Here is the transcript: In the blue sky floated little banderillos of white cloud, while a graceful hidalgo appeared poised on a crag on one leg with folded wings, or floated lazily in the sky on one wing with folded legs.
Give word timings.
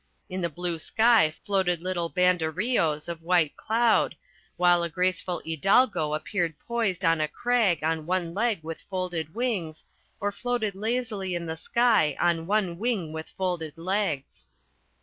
In 0.29 0.41
the 0.41 0.49
blue 0.49 0.79
sky 0.79 1.31
floated 1.45 1.79
little 1.83 2.09
banderillos 2.09 3.07
of 3.07 3.21
white 3.21 3.55
cloud, 3.55 4.15
while 4.57 4.81
a 4.81 4.89
graceful 4.89 5.43
hidalgo 5.45 6.15
appeared 6.15 6.57
poised 6.57 7.05
on 7.05 7.21
a 7.21 7.27
crag 7.27 7.83
on 7.83 8.07
one 8.07 8.33
leg 8.33 8.63
with 8.63 8.81
folded 8.89 9.35
wings, 9.35 9.83
or 10.19 10.31
floated 10.31 10.73
lazily 10.73 11.35
in 11.35 11.45
the 11.45 11.55
sky 11.55 12.17
on 12.19 12.47
one 12.47 12.79
wing 12.79 13.13
with 13.13 13.29
folded 13.29 13.77
legs. 13.77 14.47